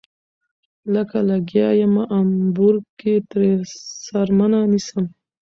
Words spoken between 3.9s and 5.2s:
څرمنه نيسم